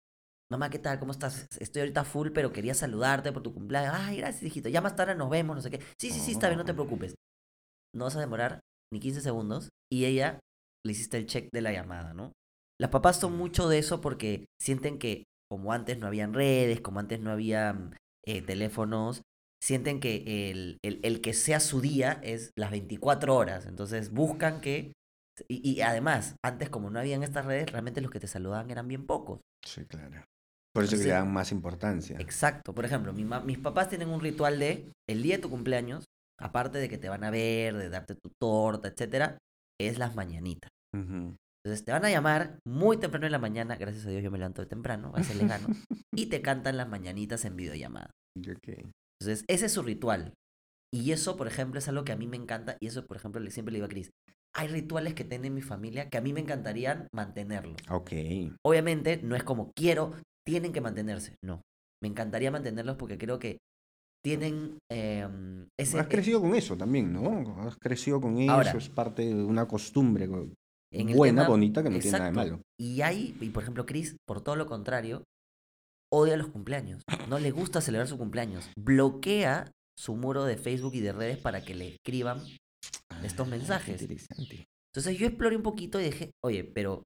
[0.52, 1.00] mamá, ¿qué tal?
[1.00, 1.48] ¿Cómo estás?
[1.60, 3.94] Estoy ahorita full, pero quería saludarte por tu cumpleaños.
[3.96, 4.70] Ay, gracias, hijito.
[4.70, 5.80] Ya más tarde nos vemos, no sé qué.
[6.00, 7.16] Sí, sí, sí, está bien, no te preocupes.
[7.94, 8.60] No vas a demorar
[8.94, 10.40] ni 15 segundos y ella
[10.86, 12.32] le hiciste el check de la llamada, ¿no?
[12.80, 17.00] Las papás son mucho de eso porque sienten que, como antes no habían redes, como
[17.00, 17.92] antes no había
[18.26, 19.22] eh, teléfonos,
[19.64, 23.66] sienten que el, el, el que sea su día es las 24 horas.
[23.66, 24.94] Entonces buscan que...
[25.48, 28.88] Y, y además, antes como no habían estas redes, realmente los que te saludaban eran
[28.88, 29.40] bien pocos.
[29.66, 30.24] Sí, claro.
[30.76, 32.18] Por eso que le dan más importancia.
[32.20, 32.76] Exacto.
[32.76, 36.04] Por ejemplo, mi mis papás tienen un ritual de el día de tu cumpleaños,
[36.38, 39.38] aparte de que te van a ver, de darte tu torta, etcétera,
[39.80, 40.70] es las mañanitas.
[40.94, 44.38] Entonces te van a llamar muy temprano en la mañana, gracias a Dios yo me
[44.38, 45.68] levanto de temprano, a veces les gano,
[46.14, 48.12] y te cantan las mañanitas en videollamada.
[48.38, 48.68] Ok.
[49.22, 50.34] Entonces, ese es su ritual.
[50.94, 53.42] Y eso, por ejemplo, es algo que a mí me encanta, y eso, por ejemplo,
[53.50, 54.12] siempre le digo a Cris,
[54.54, 57.78] hay rituales que tiene mi familia que a mí me encantarían mantenerlos.
[57.90, 58.12] Ok.
[58.64, 60.14] Obviamente, no es como quiero,
[60.46, 61.62] tienen que mantenerse, no.
[62.02, 63.58] Me encantaría mantenerlos porque creo que
[64.24, 66.00] tienen em, ese...
[66.00, 67.62] Has crecido con eso también, ¿no?
[67.62, 68.72] Has crecido con eso, Ahora.
[68.72, 70.26] es parte de una costumbre
[70.92, 72.62] En buena, tema- bonita, que no tiene nada de malo.
[72.80, 75.24] Y hay, y por ejemplo, Chris, por todo lo contrario,
[76.12, 77.02] odia los cumpleaños.
[77.30, 78.70] No le gusta celebrar su cumpleaños.
[78.78, 82.40] Bloquea su muro de Facebook y de redes para que le escriban.
[83.24, 84.02] Estos Ah, qué mensajes.
[84.02, 84.66] Interesante.
[84.94, 87.04] Entonces yo exploré un poquito y dije, oye, pero,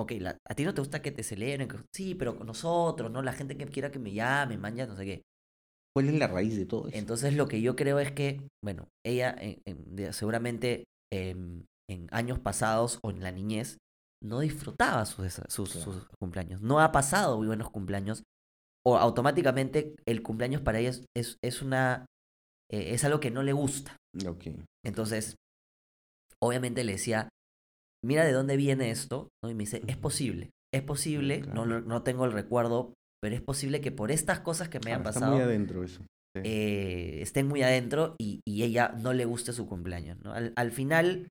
[0.00, 3.10] ok, la- a ti no te gusta que te celebren, que- sí, pero con nosotros,
[3.10, 3.22] ¿no?
[3.22, 5.22] La gente que quiera que me llame, man, ya no sé qué.
[5.94, 6.96] ¿Cuál es la raíz de todo eso?
[6.96, 12.06] Entonces lo que yo creo es que, bueno, ella en- en- de- seguramente em, en
[12.10, 13.78] años pasados o en la niñez
[14.22, 15.92] no disfrutaba sus, desa- sus, Claro.
[15.92, 18.22] sus cumpleaños, no ha pasado muy buenos cumpleaños
[18.86, 22.04] o automáticamente el cumpleaños para ella es, es, es una,
[22.70, 23.96] eh, es algo que no le gusta.
[24.26, 24.48] Ok.
[24.84, 25.36] Entonces,
[26.42, 27.28] obviamente le decía,
[28.04, 29.50] mira de dónde viene esto, ¿no?
[29.50, 31.80] Y me dice, es posible, es posible, no, claro.
[31.82, 35.08] no tengo el recuerdo, pero es posible que por estas cosas que me han Ah,
[35.10, 36.00] Está pasado muy adentro eso.
[36.36, 36.42] Sí.
[36.44, 40.18] eh, estén muy adentro y, y ella no le guste su cumpleaños.
[40.22, 40.32] ¿no?
[40.32, 41.28] Al, al final,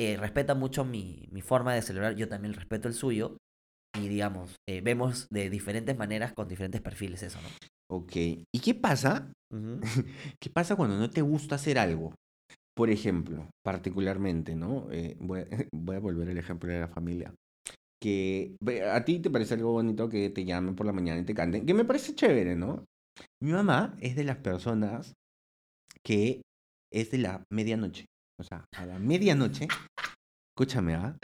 [0.00, 3.38] eh, respeta mucho mi, mi forma de celebrar, yo también respeto el suyo.
[3.96, 7.48] Y digamos, eh, vemos de diferentes maneras con diferentes perfiles eso, ¿no?
[7.90, 8.12] Ok.
[8.16, 9.32] ¿Y qué pasa?
[10.40, 12.12] ¿Qué pasa cuando no te gusta hacer algo?
[12.76, 14.90] Por ejemplo, particularmente, ¿no?
[14.90, 17.34] Eh, voy, a, voy a volver al ejemplo de la familia.
[18.02, 18.56] Que
[18.90, 21.64] a ti te parece algo bonito que te llamen por la mañana y te canten,
[21.64, 22.84] que me parece chévere, ¿no?
[23.42, 25.14] Mi mamá es de las personas
[26.02, 26.42] que
[26.92, 28.06] es de la medianoche.
[28.38, 29.68] O sea, a la medianoche,
[30.52, 31.16] escúchame, ¿ah?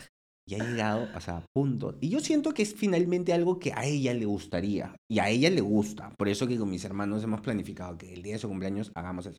[0.46, 1.96] Y ha llegado, o sea, a punto.
[2.00, 4.96] Y yo siento que es finalmente algo que a ella le gustaría.
[5.08, 6.10] Y a ella le gusta.
[6.16, 9.26] Por eso que con mis hermanos hemos planificado que el día de su cumpleaños hagamos
[9.26, 9.38] eso.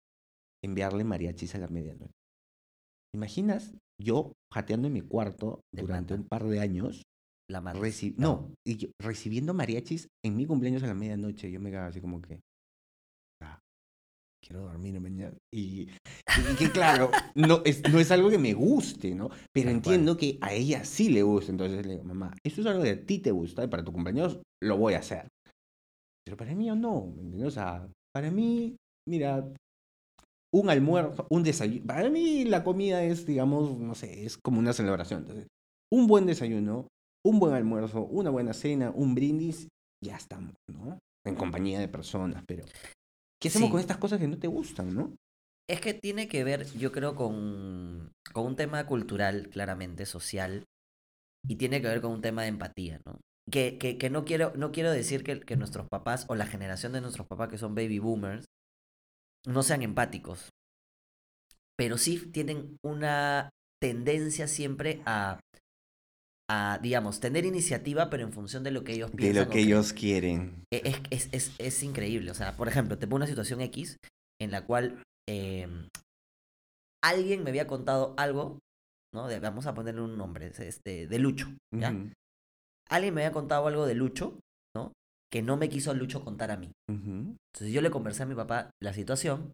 [0.64, 2.12] Enviarle mariachis a la medianoche.
[3.16, 3.74] ¿Imaginas?
[4.02, 6.22] Yo jateando en mi cuarto Te durante mata.
[6.22, 7.02] un par de años.
[7.50, 11.52] La reci- no, y yo- recibiendo mariachis en mi cumpleaños a la medianoche.
[11.52, 12.40] Yo me quedaba así como que.
[13.44, 13.60] "Ah,
[14.44, 15.36] quiero dormir mañana.
[15.54, 19.30] Y, y que claro, no es, no es algo que me guste, ¿no?
[19.54, 21.52] Pero Tal entiendo que a ella sí le gusta.
[21.52, 23.92] Entonces le digo, mamá, esto es algo que a ti te gusta y para tu
[23.92, 25.28] cumpleaños lo voy a hacer.
[26.26, 27.48] Pero para mí no, ¿me entiendes?
[27.48, 28.76] O sea, para mí,
[29.10, 29.46] mira,
[30.54, 31.86] un almuerzo, un desayuno.
[31.86, 35.22] Para mí la comida es, digamos, no sé, es como una celebración.
[35.22, 35.48] Entonces,
[35.92, 36.88] un buen desayuno,
[37.26, 39.68] un buen almuerzo, una buena cena, un brindis,
[40.04, 40.98] ya estamos, ¿no?
[41.26, 42.66] En compañía de personas, pero
[43.42, 43.72] ¿qué hacemos Sí.
[43.72, 45.16] con estas cosas que no te gustan, no?
[45.70, 50.66] Es que tiene que ver, yo creo, con, con un tema cultural, claramente, social,
[51.48, 53.20] y tiene que ver con un tema de empatía, ¿no?
[53.50, 56.94] Que, que, que no, quiero, no quiero decir que, que nuestros papás o la generación
[56.94, 58.46] de nuestros papás que son baby boomers
[59.48, 60.50] no sean empáticos,
[61.78, 63.50] pero sí tienen una
[63.82, 65.40] tendencia siempre a,
[66.50, 69.46] a digamos, tener iniciativa, pero en función de lo que ellos De piensan.
[69.46, 70.64] lo o que ellos quieren.
[70.72, 72.32] E- Es, es, es, es increíble.
[72.32, 73.98] O sea, por ejemplo, te pongo una situación X
[74.40, 75.68] en la cual eh,
[77.04, 78.60] alguien me había contado algo,
[79.14, 79.28] ¿no?
[79.28, 81.90] De- vamos a ponerle un nombre, es este, de Lucho, ¿ya?
[82.90, 84.40] Alguien me había contado algo de Lucho.
[85.32, 86.72] Que no me quiso Lucho contar a mí.
[86.90, 89.54] Entonces yo le conversé a mi papá la situación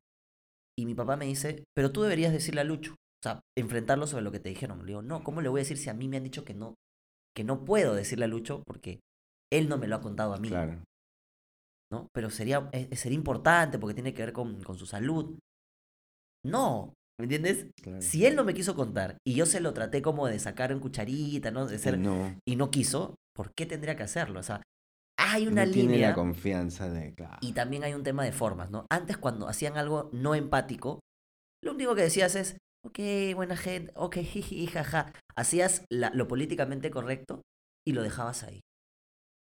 [0.78, 4.24] y mi papá me dice, pero tú deberías decirle a Lucho, o sea, enfrentarlo sobre
[4.24, 4.80] lo que te dijeron.
[4.80, 6.54] Le digo, no, ¿cómo le voy a decir si a mí me han dicho que
[6.54, 6.76] no,
[7.36, 9.00] que no puedo decirle a Lucho porque
[9.52, 10.84] Él no me lo ha contado a mí, Claro.
[11.92, 12.08] ¿no?
[12.14, 15.38] Pero sería, eh, sería importante porque tiene que ver con, con su salud.
[16.46, 17.68] No, ¿me entiendes?
[17.82, 18.02] claro.
[18.02, 20.80] Si él no me quiso contar y yo se lo traté como de sacar en
[20.80, 21.66] cucharita, ¿no?
[21.66, 24.40] De ser, no, y no quiso, ¿por qué tendría que hacerlo?
[24.40, 24.62] O sea,
[25.20, 27.38] hay una no tiene línea la confianza de, claro.
[27.42, 28.86] y también hay un tema de formas, ¿no?
[28.90, 31.00] Antes cuando hacían algo no empático,
[31.64, 33.00] lo único que decías es, ok,
[33.36, 35.14] buena gente, ok, jiji, jaja.
[35.36, 37.42] Hacías la- lo políticamente correcto
[37.86, 38.60] y lo dejabas ahí.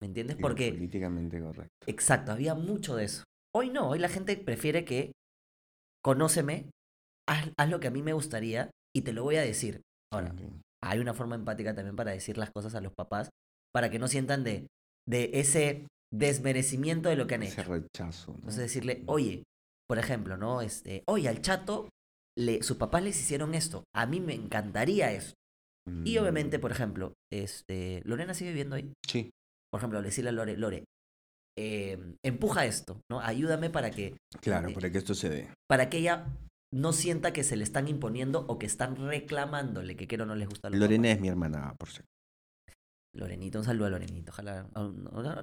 [0.02, 0.38] ¿Me entiendes?
[0.38, 1.69] Lo Porque, políticamente correcto.
[1.88, 3.24] exacto, había mucho de eso.
[3.54, 5.12] Hoy no, hoy la gente prefiere que,
[6.04, 6.69] conóceme,
[7.28, 9.82] haz, haz lo que a mí me gustaría y te lo voy a decir.
[10.13, 10.34] Ahora,
[10.82, 13.30] hay una forma empática también para decir las cosas a los papás,
[13.74, 14.67] para que no sientan de,
[15.10, 17.72] de ese desmerecimiento de lo que han Ese hecho.
[17.74, 18.32] rechazo.
[18.32, 18.38] ¿no?
[18.39, 19.43] Entonces decirle, oye,
[19.88, 20.62] por ejemplo, ¿no?
[20.62, 21.89] Este, oye, al chato,
[22.38, 23.84] le, sus papás les hicieron esto.
[23.95, 25.34] A mí me encantaría esto.
[26.06, 28.93] Y obviamente, Mm, por ejemplo, este, Lorena sigue viviendo ahí.
[29.08, 29.32] Sí,
[29.72, 30.84] Por ejemplo, decirle a Lore, Lore,
[31.58, 33.19] eh, empuja esto, ¿no?
[33.22, 35.54] Ayúdame para que, claro, Eh, para que esto se dé.
[35.67, 36.28] para que ella
[36.74, 40.36] no sienta que se le están imponiendo o que están reclamándole que quiero o no
[40.36, 41.15] les gusta Lorena papás.
[41.15, 42.10] es mi hermana, por cierto.
[43.15, 44.32] Lorenito, un saludo a Lorenito.
[44.32, 44.65] Ojalá.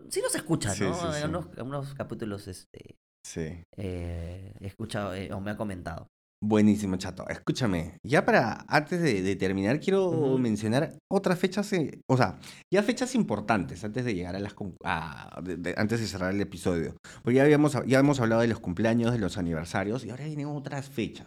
[0.09, 0.75] Sí nos escucha, ¿no?
[0.75, 1.23] sí, sí.
[1.23, 3.63] En unos, en unos capítulos este, Sí.
[3.77, 6.07] eh, he escuchado eh, o me ha comentado.
[6.45, 7.27] Buenísimo, chato.
[7.29, 12.39] Escúchame, ya para, antes de, de terminar, quiero mencionar otras fechas, eh, o sea,
[12.73, 16.35] ya fechas importantes antes de llegar a las, con- a- de- de- antes de cerrar
[16.35, 16.95] el episodio.
[17.23, 20.47] Porque ya habíamos, ya hemos hablado de los cumpleaños, de los aniversarios, y ahora vienen
[20.49, 21.27] otras fechas.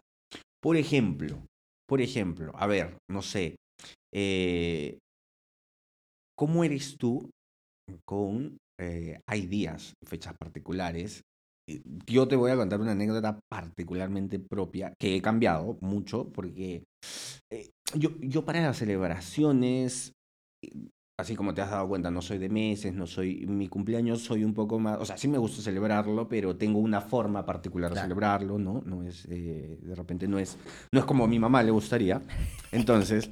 [0.62, 1.43] Por ejemplo,
[1.88, 3.56] por ejemplo, a ver, no sé,
[4.13, 4.99] eh,
[6.39, 7.30] ¿cómo eres tú
[8.06, 11.21] con, eh, hay días, fechas particulares?
[12.08, 16.86] Yo te voy a contar una anécdota particularmente propia que he cambiado mucho porque
[17.52, 20.13] eh, yo, yo para las celebraciones,
[21.19, 24.45] así como te has dado cuenta, no soy de meses, no soy, mi cumpleaños soy
[24.45, 27.95] un poco más, o sea, sí me gusta celebrarlo, pero tengo una forma particular de
[27.95, 28.06] Claro.
[28.06, 28.82] celebrarlo, ¿no?
[28.86, 30.58] No es, eh, de repente no es,
[30.93, 32.21] no es como a mi mamá le gustaría.
[32.71, 33.30] Entonces,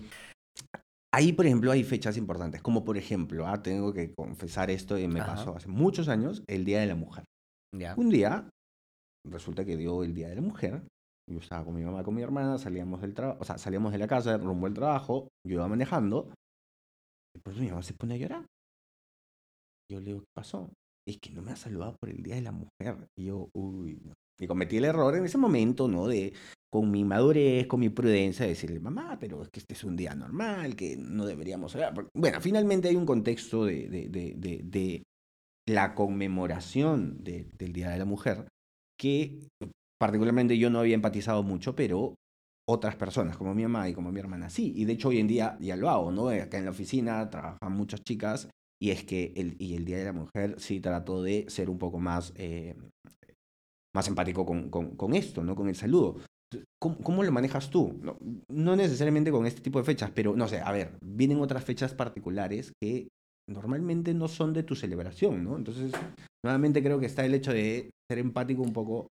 [1.18, 5.08] ahí, por ejemplo, hay fechas importantes, como por ejemplo, ah, tengo que confesar esto, y
[5.08, 5.36] me Ajá.
[5.36, 7.26] pasó hace muchos años, el Día de la Mujer.
[7.76, 7.96] Ya.
[7.98, 8.50] Un día,
[9.26, 10.88] resulta que dio el Día de la Mujer.
[11.30, 13.98] Yo estaba con mi mamá, con mi hermana, salíamos del trabajo, o sea, salíamos de
[13.98, 16.32] la casa rumbo al trabajo, yo iba manejando,
[17.36, 18.46] y por eso mi mamá se pone a llorar.
[19.92, 20.72] Yo le digo, ¿qué pasó?
[21.08, 23.08] Es que no me ha saludado por el Día de la Mujer.
[23.18, 24.14] Y yo, uy, no.
[24.40, 26.08] Y cometí el error en ese momento, ¿no?
[26.08, 26.34] De,
[26.70, 29.96] con mi madurez, con mi prudencia, de decirle, mamá, pero es que este es un
[29.96, 31.94] día normal, que no deberíamos hablar.
[32.14, 35.04] Bueno, finalmente hay un contexto de, de, de, de,
[35.68, 38.48] la conmemoración de- del Día de la Mujer
[39.00, 39.48] que
[40.00, 42.16] particularmente yo no había empatizado mucho, pero
[42.70, 44.74] otras personas, como mi mamá y como mi hermana, sí.
[44.76, 46.30] Y de hecho hoy en día ya lo hago, ¿no?
[46.30, 48.50] Acá en la oficina trabajan muchas chicas
[48.82, 51.80] y es que el, y el Día de la Mujer sí trato de ser un
[51.80, 52.76] poco más, eh,
[53.98, 55.56] más empático con, con, con esto, ¿no?
[55.56, 56.20] Con el saludo.
[56.80, 58.00] ¿Cómo, cómo lo manejas tú?
[58.02, 61.66] No, no necesariamente con este tipo de fechas, pero no sé, a ver, vienen otras
[61.66, 63.10] fechas particulares que
[63.50, 65.58] normalmente no son de tu celebración, ¿no?
[65.58, 65.92] Entonces,
[66.46, 69.08] nuevamente creo que está el hecho de ser empático un poco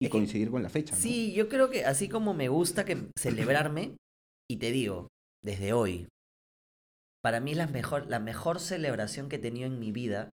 [0.00, 1.00] y coincidir con la fecha, ¿no?
[1.00, 3.96] Sí, yo creo que así como me gusta que celebrarme,
[4.48, 5.08] y te digo,
[5.42, 6.08] desde hoy,
[7.24, 10.28] para mí la mejor, la mejor celebración que he tenido en mi vida,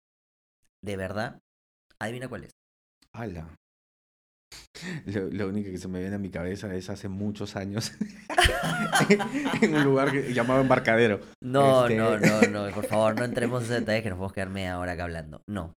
[0.82, 1.38] de verdad,
[2.00, 2.52] adivina cuál es.
[3.12, 3.54] Ala.
[5.06, 7.92] Lo, lo único que se me viene a mi cabeza es hace muchos años
[9.60, 11.20] en un lugar que, llamado Embarcadero.
[11.42, 14.50] No, Este- no, no, no, por favor, no entremos en detalles que nos podemos quedar
[14.50, 15.42] media hora acá hablando.
[15.48, 15.74] No.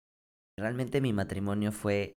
[0.59, 2.13] Realmente mi matrimonio fue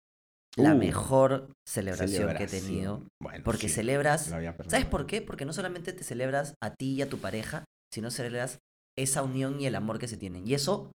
[0.57, 3.03] la Uh, mejor celebración, que he tenido.
[3.21, 4.25] Bueno, Porque sí, celebras
[4.67, 5.21] ¿Sabes por qué?
[5.21, 8.59] Porque no solamente te celebras a ti y a tu pareja, sino celebras
[8.97, 10.45] esa unión y el amor que se tienen.
[10.47, 10.91] Y eso,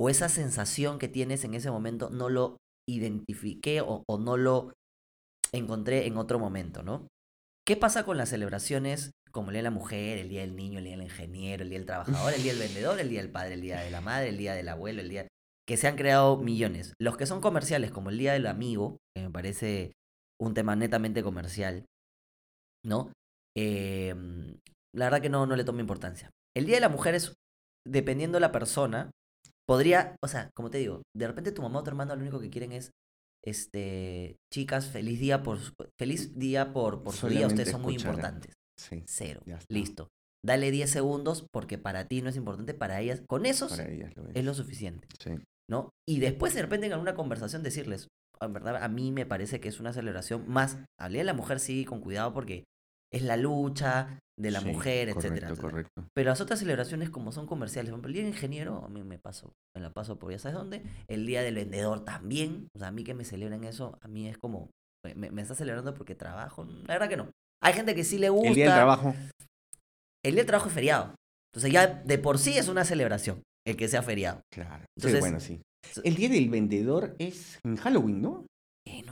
[0.00, 2.56] o esa sensación que tienes en ese momento, no lo
[2.88, 4.72] identifiqué o, o no lo
[5.56, 7.06] encontré en otro momento, ¿no?
[7.66, 10.78] ¿Qué pasa con las celebraciones como el Día de la Mujer, el Día del Niño,
[10.78, 13.32] el Día del Ingeniero, el Día del Trabajador, el Día del Vendedor, el Día del
[13.32, 15.26] Padre, el Día de la Madre, el Día del Abuelo, el Día...
[15.66, 16.92] que se han creado millones.
[17.00, 19.92] Los que son comerciales, como el Día del Amigo, que me parece
[20.40, 21.84] un tema netamente comercial,
[22.84, 23.12] ¿no?
[23.56, 24.14] Eh,
[24.94, 26.30] la verdad que no, no le tomo importancia.
[26.56, 27.34] El Día de la Mujer es,
[27.86, 29.10] dependiendo de la persona,
[29.66, 32.40] podría, o sea, como te digo, de repente tu mamá o tu hermano lo único
[32.40, 32.90] que quieren es,
[33.44, 37.94] este, chicas, feliz día por, su- feliz día por, por su día, ustedes son muy
[37.94, 38.52] importantes.
[38.80, 39.40] Sí, Cero.
[39.68, 40.08] Listo.
[40.44, 44.14] Dale 10 segundos porque para ti no es importante, para ellas, con esos para ellas
[44.16, 44.36] lo es.
[44.36, 45.06] es lo suficiente.
[45.18, 45.30] Sí.
[45.70, 45.88] ¿no?
[46.06, 49.60] Y después de repente en alguna conversación decirles, "Ah, en verdad a mí me parece
[49.60, 52.64] que es una celebración más, hablé de la mujer sí con cuidado porque
[53.14, 55.70] es la lucha de la Sí, mujer, correcto, etcétera, etcétera.
[55.70, 56.08] Correcto.
[56.14, 59.02] Pero las otras celebraciones, como son comerciales, por ejemplo, el día del ingeniero, a mí
[59.04, 60.82] me pasó, me la paso por ya sabes dónde.
[61.08, 62.68] El día del vendedor también.
[62.74, 64.70] O sea, a mí que me celebren eso, a mí es como,
[65.14, 66.64] me, me está celebrando porque trabajo.
[66.86, 67.30] La verdad que no.
[67.62, 68.48] Hay gente que sí le gusta.
[68.48, 69.14] El día del trabajo.
[70.24, 71.14] El día del trabajo es feriado.
[71.52, 74.40] Entonces ya de por sí es una celebración el que sea feriado.
[74.52, 74.80] Claro.
[74.80, 75.60] sí, Entonces- bueno, sí.
[76.02, 78.46] El día del vendedor es en Halloween, ¿no?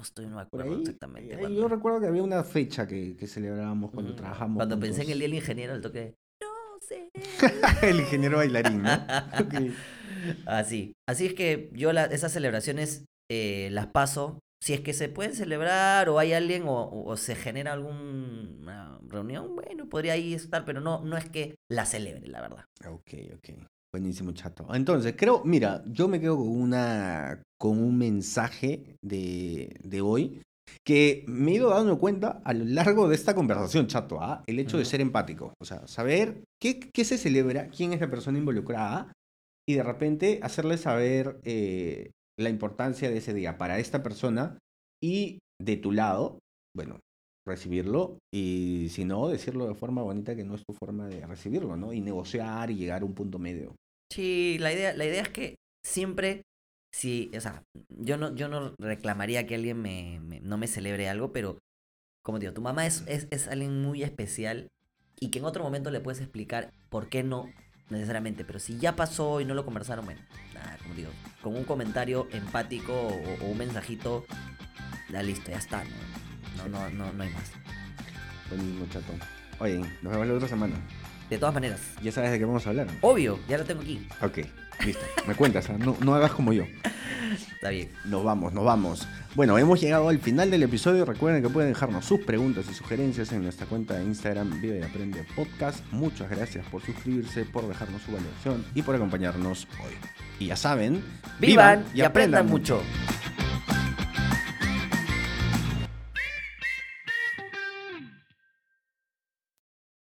[0.03, 0.81] No estoy, no me acuerdo ahí.
[0.81, 1.55] exactamente.
[1.55, 4.57] Yo recuerdo que había una fecha que, que celebrábamos cuando Mm, trabajamos.
[4.57, 6.49] Cuando pensé en el día del ingeniero, el toque de, No
[6.81, 7.09] sé.
[7.83, 8.91] el ingeniero bailarín, ¿no?
[10.47, 10.93] Así.
[11.09, 14.41] Así es que yo la- esas celebraciones eh, las paso.
[14.61, 19.55] Si es que se pueden celebrar o hay alguien o, o se genera alguna reunión,
[19.57, 22.65] bueno, podría ahí estar, pero no, no es que la celebre, la verdad.
[22.89, 23.49] Ok, ok.
[23.93, 24.67] Buenísimo, chato.
[24.75, 30.41] Entonces, creo, mira, yo me quedo con una, con un mensaje de, de hoy
[30.87, 34.43] que me he ido dando cuenta a lo largo de esta conversación, chato, ¿ah?
[34.47, 35.53] El hecho de ser empático.
[35.61, 39.13] O sea, saber qué, qué se celebra, quién es la persona involucrada
[39.69, 44.59] y de repente hacerle saber eh, la importancia de ese día para esta persona
[45.03, 46.39] y de tu lado,
[46.75, 46.99] bueno,
[47.47, 51.77] recibirlo y si no, decirlo de forma bonita que no es tu forma de recibirlo,
[51.77, 51.93] ¿no?
[51.93, 53.75] Y negociar y llegar a un punto medio.
[54.13, 56.43] Sí, la idea, la idea es que siempre,
[56.93, 61.09] si, o sea, yo no, yo no reclamaría que alguien me, me- no me celebre
[61.09, 61.59] algo, pero
[62.23, 64.69] como digo, tu mamá es, es, es alguien muy especial
[65.19, 67.47] y que en otro momento le puedes explicar por qué no
[67.91, 70.21] necesariamente, pero si ya pasó y no lo conversaron, bueno,
[70.55, 71.11] nada, como digo,
[71.43, 74.25] con un comentario empático o, o un mensajito,
[75.11, 75.91] ya listo, ya está, no,
[76.69, 77.51] no, no, no, no hay más.
[78.49, 79.13] Buenísimo, chato.
[79.59, 80.75] Oye, nos vemos la otra semana.
[81.31, 82.89] De todas maneras, Ya sabes de qué vamos a hablar.
[83.01, 84.39] obvio, ya lo tengo aquí, Ok,
[84.85, 85.03] listo.
[85.27, 85.77] Me cuentas, ¿ah?
[85.79, 86.65] no, no hagas como yo.
[87.55, 87.91] está bien.
[88.05, 89.09] Nos vamos, nos vamos.
[89.35, 91.07] Bueno, hemos llegado al final del episodio.
[91.07, 94.83] Recuerden que pueden dejarnos sus preguntas y sugerencias en nuestra cuenta de Instagram Vive y
[94.83, 95.81] Aprende Podcast.
[95.91, 99.95] Muchas gracias por suscribirse, por dejarnos su valoración y por acompañarnos hoy.
[100.39, 101.03] Y ya saben,
[101.39, 102.83] Vivan y aprendan mucho.